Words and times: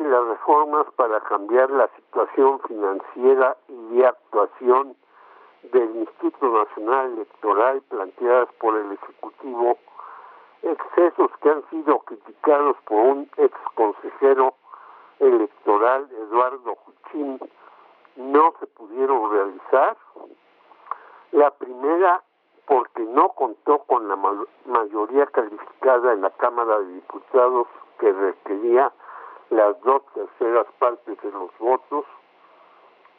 que 0.00 0.08
las 0.08 0.24
reformas 0.24 0.86
para 0.96 1.20
cambiar 1.20 1.68
la 1.70 1.86
situación 1.88 2.58
financiera 2.60 3.54
y 3.68 3.96
de 3.96 4.06
actuación 4.06 4.96
del 5.62 5.94
Instituto 5.94 6.48
Nacional 6.48 7.12
Electoral 7.12 7.82
planteadas 7.82 8.48
por 8.60 8.78
el 8.78 8.92
Ejecutivo, 8.92 9.76
excesos 10.62 11.30
que 11.42 11.50
han 11.50 11.68
sido 11.68 11.98
criticados 11.98 12.78
por 12.86 12.98
un 12.98 13.30
ex 13.36 13.54
consejero 13.74 14.54
electoral, 15.18 16.08
Eduardo 16.12 16.76
Juchín, 16.76 17.38
no 18.16 18.54
se 18.58 18.66
pudieron 18.68 19.30
realizar. 19.30 19.98
La 21.32 21.50
primera, 21.50 22.22
porque 22.66 23.02
no 23.02 23.28
contó 23.32 23.80
con 23.80 24.08
la 24.08 24.16
mayoría 24.64 25.26
calificada 25.26 26.14
en 26.14 26.22
la 26.22 26.30
Cámara 26.30 26.78
de 26.78 26.94
Diputados 26.94 27.66
que 27.98 28.10
requería 28.10 28.90
las 29.50 29.80
dos 29.82 30.02
terceras 30.14 30.66
partes 30.78 31.20
de 31.22 31.30
los 31.32 31.50
votos. 31.58 32.04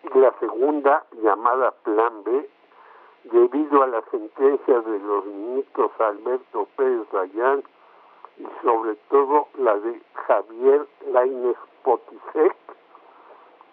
Y 0.04 0.18
la 0.18 0.34
segunda, 0.40 1.06
llamada 1.22 1.72
Plan 1.84 2.24
B, 2.24 2.50
debido 3.26 3.84
a 3.84 3.88
la 3.88 4.02
sentencia 4.10 4.80
de 4.80 5.00
los 5.00 5.26
ministros 5.26 5.92
Alberto 6.00 6.68
Pérez 6.76 7.08
Rayán 7.12 7.64
y 8.38 8.48
sobre 8.64 8.96
todo 9.10 9.48
la 9.60 9.78
de 9.78 10.02
Javier 10.28 10.88
Lainez 11.12 11.58
Potisek, 11.84 12.56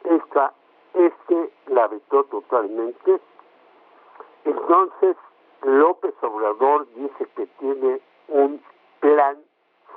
esta, 0.05 0.52
este 0.95 1.50
la 1.69 1.86
vetó 1.88 2.25
totalmente. 2.25 3.20
Entonces, 4.45 5.16
López 5.62 6.14
Obrador 6.22 6.86
dice 6.95 7.27
que 7.36 7.47
tiene 7.59 8.00
un 8.28 8.62
plan 9.00 9.38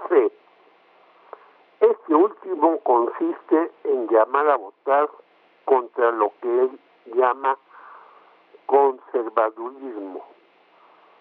C. 0.07 0.31
Consiste 2.83 3.71
en 3.85 4.07
llamar 4.09 4.49
a 4.49 4.57
votar 4.57 5.09
contra 5.63 6.11
lo 6.11 6.33
que 6.41 6.63
él 6.63 6.79
llama 7.15 7.57
conservadurismo, 8.65 10.25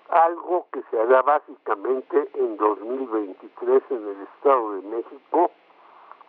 algo 0.08 0.66
que 0.72 0.82
se 0.90 1.00
hará 1.00 1.22
básicamente 1.22 2.30
en 2.34 2.56
2023 2.56 3.82
en 3.90 4.08
el 4.08 4.22
Estado 4.22 4.72
de 4.72 4.82
México. 4.82 5.50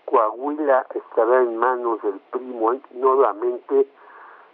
Coahuila 0.05 0.85
estará 0.93 1.41
en 1.41 1.57
manos 1.57 2.01
del 2.03 2.19
primo 2.31 2.73
nuevamente 2.91 3.87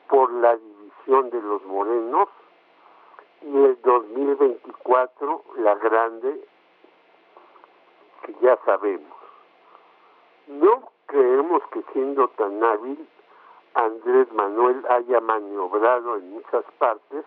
por 0.08 0.32
la 0.32 0.56
división 0.56 1.30
de 1.30 1.42
los 1.42 1.64
morenos 1.66 2.30
y 3.42 3.64
el 3.64 3.82
2024 3.82 5.44
la 5.58 5.76
grande 5.76 6.42
que 8.24 8.34
ya 8.42 8.58
sabemos. 8.66 9.17
No 10.48 10.90
creemos 11.08 11.62
que 11.72 11.84
siendo 11.92 12.30
tan 12.30 12.64
hábil 12.64 13.06
Andrés 13.74 14.32
Manuel 14.32 14.84
haya 14.90 15.20
maniobrado 15.20 16.16
en 16.16 16.32
muchas 16.32 16.64
partes, 16.80 17.26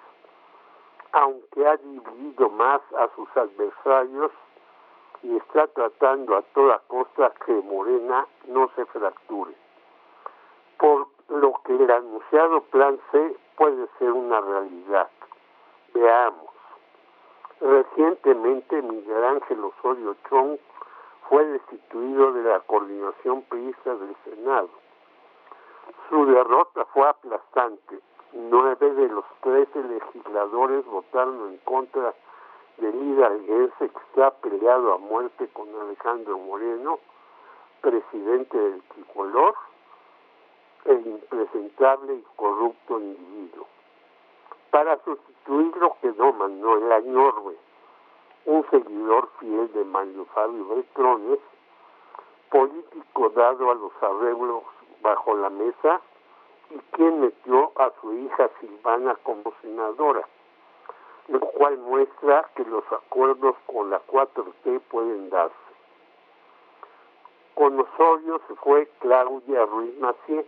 aunque 1.12 1.66
ha 1.66 1.76
dividido 1.76 2.48
más 2.50 2.80
a 2.98 3.08
sus 3.14 3.28
adversarios 3.36 4.32
y 5.22 5.36
está 5.36 5.66
tratando 5.68 6.34
a 6.34 6.42
toda 6.54 6.80
costa 6.88 7.32
que 7.44 7.52
Morena 7.52 8.26
no 8.46 8.70
se 8.74 8.86
fracture. 8.86 9.54
Por 10.78 11.08
lo 11.28 11.60
que 11.64 11.76
el 11.76 11.90
anunciado 11.90 12.62
Plan 12.62 12.98
C 13.12 13.36
puede 13.56 13.86
ser 13.98 14.12
una 14.12 14.40
realidad. 14.40 15.10
Veamos. 15.92 16.50
Recientemente 17.60 18.80
Miguel 18.80 19.24
Ángel 19.24 19.62
Osorio 19.62 20.16
Chong 20.28 20.58
fue 21.30 21.46
destituido 21.46 22.32
de 22.32 22.42
la 22.42 22.60
coordinación 22.60 23.42
priista 23.42 23.94
del 23.94 24.14
Senado 24.24 24.68
su 26.10 26.26
derrota 26.26 26.84
fue 26.86 27.08
aplastante. 27.08 28.00
Nueve 28.32 28.90
de 28.94 29.08
los 29.08 29.24
trece 29.40 29.82
legisladores 29.82 30.84
votaron 30.86 31.50
en 31.50 31.58
contra 31.58 32.14
del 32.78 32.94
hidalguense 32.94 33.88
que 33.88 33.98
está 34.08 34.30
peleado 34.40 34.94
a 34.94 34.98
muerte 34.98 35.48
con 35.52 35.68
Alejandro 35.80 36.36
Moreno, 36.38 36.98
presidente 37.80 38.58
del 38.58 38.82
tricolor, 38.82 39.54
el 40.84 41.06
impresentable 41.06 42.14
y 42.14 42.24
corrupto 42.36 42.98
individuo. 42.98 43.66
Para 44.70 44.98
sustituirlo 45.04 45.96
quedó 46.02 46.32
Manuel 46.32 46.90
Añorbe, 46.92 47.56
un 48.46 48.64
seguidor 48.70 49.28
fiel 49.38 49.72
de 49.72 49.84
Mario 49.84 50.24
Fabio 50.34 50.66
Beltrones, 50.68 51.38
político 52.50 53.30
dado 53.30 53.70
a 53.70 53.74
los 53.74 53.92
arreglos 54.02 54.62
bajo 55.02 55.36
la 55.36 55.50
mesa 55.50 56.00
y 56.70 56.78
quien 56.92 57.20
metió 57.20 57.72
a 57.76 57.92
su 58.00 58.12
hija 58.12 58.50
Silvana 58.60 59.16
como 59.22 59.52
senadora, 59.60 60.26
lo 61.28 61.40
cual 61.40 61.78
muestra 61.78 62.48
que 62.54 62.64
los 62.64 62.84
acuerdos 62.92 63.56
con 63.66 63.90
la 63.90 64.00
4T 64.06 64.80
pueden 64.90 65.30
darse. 65.30 65.54
Con 67.54 67.78
Osorio 67.78 68.40
se 68.48 68.54
fue 68.56 68.88
Claudia 69.00 69.66
Ruiz 69.66 69.98
Macié, 69.98 70.46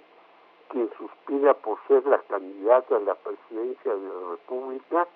quien 0.69 0.91
suspira 0.97 1.55
por 1.55 1.79
ser 1.87 2.07
la 2.07 2.19
candidata 2.21 2.97
a 2.97 3.01
la 3.01 3.15
presidencia 3.15 3.95
de 3.95 4.09
la 4.09 4.31
República, 4.31 5.07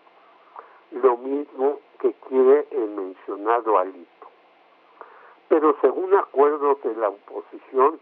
lo 0.91 1.17
mismo 1.17 1.81
que 1.99 2.13
quiere 2.29 2.67
el 2.71 2.89
mencionado 2.91 3.79
Alito. 3.79 4.29
Pero 5.49 5.77
según 5.81 6.15
acuerdos 6.15 6.83
de 6.83 6.95
la 6.97 7.09
oposición, 7.09 8.01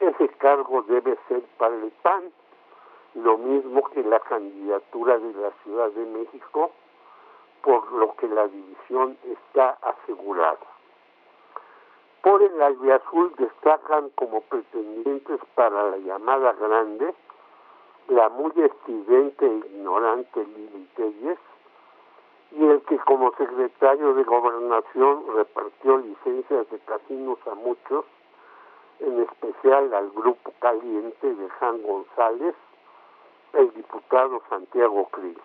ese 0.00 0.28
cargo 0.38 0.82
debe 0.82 1.16
ser 1.28 1.42
para 1.58 1.74
el 1.74 1.90
PAN, 2.02 2.30
lo 3.14 3.38
mismo 3.38 3.84
que 3.90 4.02
la 4.02 4.20
candidatura 4.20 5.18
de 5.18 5.32
la 5.34 5.50
Ciudad 5.62 5.90
de 5.90 6.04
México, 6.06 6.70
por 7.62 7.90
lo 7.92 8.14
que 8.16 8.28
la 8.28 8.46
división 8.46 9.16
está 9.24 9.78
asegurada. 9.82 10.58
Por 12.22 12.42
el 12.42 12.60
azul 12.92 13.32
destacan 13.38 14.10
como 14.10 14.40
pretendientes 14.42 15.40
para 15.54 15.90
la 15.90 15.96
llamada 15.98 16.52
grande 16.54 17.14
la 18.08 18.28
muy 18.28 18.52
estridente 18.56 19.46
e 19.46 19.56
ignorante 19.56 20.44
Lili 20.44 20.88
Telles 20.94 21.38
y 22.52 22.64
el 22.64 22.80
que 22.82 22.98
como 23.00 23.32
secretario 23.32 24.14
de 24.14 24.22
gobernación 24.24 25.24
repartió 25.34 25.98
licencias 25.98 26.70
de 26.70 26.78
casinos 26.80 27.38
a 27.46 27.54
muchos 27.54 28.04
en 29.00 29.22
especial 29.22 29.92
al 29.92 30.10
grupo 30.10 30.52
caliente 30.60 31.34
de 31.34 31.48
Juan 31.50 31.82
González, 31.82 32.54
el 33.52 33.72
diputado 33.74 34.40
Santiago 34.48 35.08
Cris. 35.10 35.38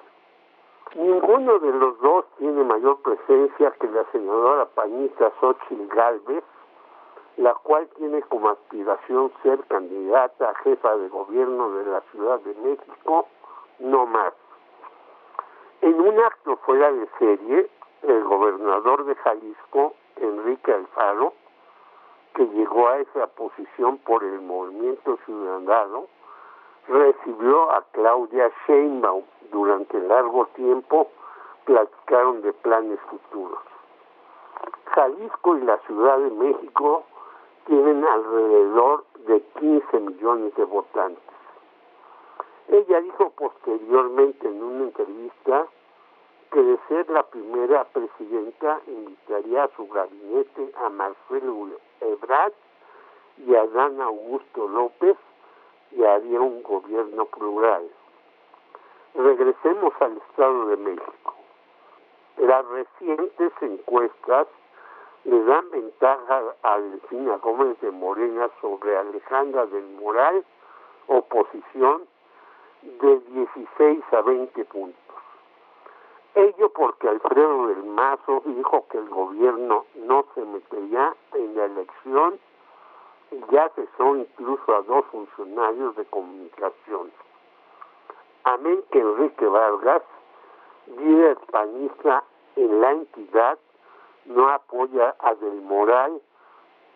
Ninguno 0.95 1.59
de 1.59 1.71
los 1.71 1.99
dos 2.01 2.25
tiene 2.37 2.63
mayor 2.63 3.01
presencia 3.01 3.71
que 3.71 3.87
la 3.87 4.03
senadora 4.11 4.65
pañista 4.65 5.31
Xochitl 5.39 5.87
Galvez, 5.87 6.43
la 7.37 7.53
cual 7.55 7.87
tiene 7.97 8.21
como 8.23 8.49
aspiración 8.49 9.31
ser 9.41 9.63
candidata 9.67 10.49
a 10.49 10.55
jefa 10.55 10.97
de 10.97 11.07
gobierno 11.07 11.71
de 11.71 11.85
la 11.91 12.01
Ciudad 12.11 12.39
de 12.41 12.53
México, 12.55 13.27
no 13.79 14.05
más. 14.05 14.33
En 15.81 15.99
un 15.99 16.19
acto 16.19 16.57
fuera 16.57 16.91
de 16.91 17.07
serie, 17.17 17.67
el 18.03 18.23
gobernador 18.23 19.03
de 19.05 19.15
Jalisco, 19.15 19.95
Enrique 20.15 20.71
Alfaro, 20.71 21.33
que 22.35 22.45
llegó 22.45 22.87
a 22.87 22.99
esa 22.99 23.25
posición 23.27 23.97
por 23.99 24.23
el 24.23 24.41
movimiento 24.41 25.17
ciudadano, 25.25 26.05
recibió 26.87 27.71
a 27.71 27.83
Claudia 27.93 28.51
Sheinbaum. 28.67 29.23
Durante 29.51 29.99
largo 29.99 30.45
tiempo 30.55 31.09
platicaron 31.65 32.43
de 32.43 32.53
planes 32.53 32.99
futuros. 33.09 33.59
Jalisco 34.85 35.57
y 35.57 35.61
la 35.61 35.77
Ciudad 35.79 36.19
de 36.19 36.29
México 36.29 37.03
tienen 37.65 38.05
alrededor 38.05 39.03
de 39.25 39.41
15 39.59 39.99
millones 39.99 40.55
de 40.55 40.63
votantes. 40.63 41.30
Ella 42.91 42.99
dijo 43.03 43.29
posteriormente 43.29 44.49
en 44.49 44.61
una 44.61 44.83
entrevista 44.83 45.65
que 46.51 46.61
de 46.61 46.77
ser 46.89 47.09
la 47.09 47.23
primera 47.23 47.85
presidenta 47.85 48.81
invitaría 48.85 49.63
a 49.63 49.69
su 49.77 49.87
gabinete 49.87 50.73
a 50.75 50.89
Marcelo 50.89 51.69
Ebrard 52.01 52.51
y 53.47 53.55
a 53.55 53.65
Dan 53.67 54.01
Augusto 54.01 54.67
López 54.67 55.15
y 55.91 56.03
haría 56.03 56.41
un 56.41 56.61
gobierno 56.63 57.27
plural. 57.27 57.89
Regresemos 59.15 59.93
al 60.01 60.17
Estado 60.17 60.65
de 60.65 60.75
México. 60.75 61.35
Las 62.39 62.65
recientes 62.65 63.53
encuestas 63.61 64.47
le 65.23 65.41
dan 65.45 65.71
ventaja 65.71 66.43
a 66.61 66.77
Delfina 66.77 67.37
Gómez 67.37 67.79
de 67.79 67.91
Morena 67.91 68.49
sobre 68.59 68.97
Alejandra 68.97 69.65
del 69.67 69.87
Moral, 69.91 70.43
oposición, 71.07 72.01
de 72.81 73.19
16 73.19 74.03
a 74.11 74.21
20 74.21 74.65
puntos. 74.65 75.15
Ello 76.33 76.69
porque 76.69 77.09
Alfredo 77.09 77.67
del 77.67 77.83
Mazo 77.83 78.41
dijo 78.45 78.87
que 78.89 78.97
el 78.97 79.09
gobierno 79.09 79.85
no 79.95 80.25
se 80.33 80.45
metería 80.45 81.13
en 81.33 81.55
la 81.57 81.65
elección 81.65 82.39
y 83.31 83.39
ya 83.51 83.69
cesó 83.69 84.15
incluso 84.15 84.75
a 84.75 84.81
dos 84.83 85.05
funcionarios 85.11 85.95
de 85.95 86.05
comunicación. 86.05 87.11
Amén 88.43 88.83
que 88.91 88.99
Enrique 88.99 89.45
Vargas, 89.45 90.03
líder 90.87 91.37
panista 91.51 92.23
en 92.55 92.81
la 92.81 92.91
entidad, 92.91 93.59
no 94.25 94.49
apoya 94.49 95.15
a 95.19 95.35
Del 95.35 95.61
Moral, 95.61 96.21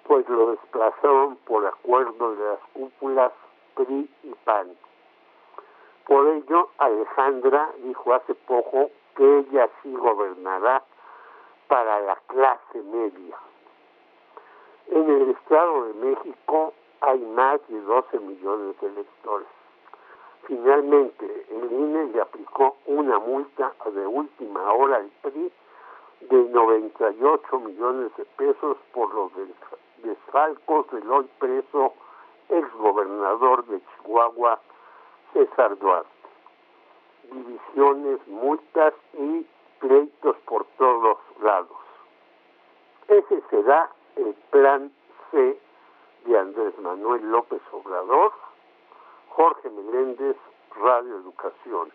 pues 0.08 0.28
lo 0.30 0.52
desplazaron 0.52 1.36
por 1.46 1.66
acuerdo 1.66 2.36
de 2.36 2.46
las 2.46 2.60
cúpulas 2.74 3.32
PRI 3.76 4.10
y 4.24 4.34
PAN. 4.44 4.76
Por 6.06 6.28
ello, 6.28 6.70
Alejandra 6.78 7.72
dijo 7.84 8.14
hace 8.14 8.36
poco 8.36 8.92
que 9.16 9.40
ella 9.40 9.70
sí 9.82 9.94
gobernará 9.94 10.84
para 11.68 12.00
la 12.02 12.16
clase 12.28 12.82
media. 12.84 13.38
En 14.88 15.10
el 15.10 15.30
Estado 15.32 15.86
de 15.86 15.94
México 15.94 16.74
hay 17.02 17.20
más 17.20 17.60
de 17.68 17.82
12 17.82 18.20
millones 18.20 18.80
de 18.82 18.88
electores. 18.88 19.48
Finalmente, 20.48 21.46
el 21.50 21.72
INE 21.72 22.06
le 22.14 22.22
aplicó 22.22 22.78
una 22.86 23.18
multa 23.18 23.74
de 23.86 24.06
última 24.06 24.74
hora 24.74 24.98
al 24.98 25.10
PRI 25.24 25.52
de 26.22 26.38
98 26.50 27.60
millones 27.62 28.16
de 28.16 28.26
pesos 28.38 28.78
por 28.94 29.12
los 29.14 29.32
desfalcos 30.04 30.90
del 30.92 31.10
hoy 31.10 31.28
preso 31.40 31.94
exgobernador 32.50 33.66
de 33.66 33.82
Chihuahua, 33.82 34.60
César 35.36 35.78
Duarte. 35.80 36.10
Divisiones, 37.30 38.26
multas 38.26 38.94
y 39.20 39.46
pleitos 39.82 40.38
por 40.46 40.64
todos 40.78 41.18
lados. 41.42 41.78
Ese 43.10 43.42
será 43.50 43.92
el 44.16 44.34
plan 44.52 44.94
C 45.32 45.60
de 46.26 46.40
Andrés 46.40 46.80
Manuel 46.80 47.30
López 47.30 47.62
Obrador, 47.74 48.32
Jorge 49.28 49.70
Meléndez, 49.72 50.38
Radio 50.82 51.18
Educación. 51.18 51.92